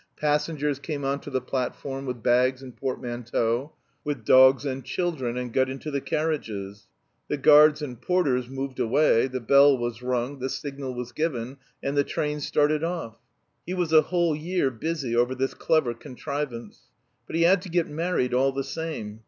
Passengers 0.17 0.79
came 0.79 1.05
on 1.05 1.19
to 1.19 1.29
the 1.29 1.39
platform 1.41 2.07
with 2.07 2.23
bags 2.23 2.63
and 2.63 2.75
portmanteaux, 2.75 3.71
with 4.03 4.25
dogs 4.25 4.65
and 4.65 4.83
children, 4.83 5.37
and 5.37 5.53
got 5.53 5.69
into 5.69 5.91
the 5.91 6.01
carriages. 6.01 6.87
The 7.27 7.37
guards 7.37 7.83
and 7.83 8.01
porters 8.01 8.49
moved 8.49 8.79
away, 8.79 9.27
the 9.27 9.39
bell 9.39 9.77
was 9.77 10.01
rung, 10.01 10.39
the 10.39 10.49
signal 10.49 10.95
was 10.95 11.11
given, 11.11 11.57
and 11.83 11.95
the 11.95 12.03
train 12.03 12.39
started 12.39 12.83
off. 12.83 13.19
He 13.63 13.75
was 13.75 13.93
a 13.93 14.01
whole 14.01 14.35
year 14.35 14.71
busy 14.71 15.15
over 15.15 15.35
this 15.35 15.53
clever 15.53 15.93
contrivance. 15.93 16.89
But 17.27 17.35
he 17.35 17.43
had 17.43 17.61
to 17.61 17.69
get 17.69 17.87
married 17.87 18.33
all 18.33 18.51
the 18.51 18.63
same. 18.63 19.19